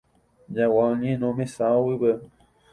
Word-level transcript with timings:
Jagua 0.55 0.85
oñeno 0.93 1.27
mesaguýpe. 1.39 2.11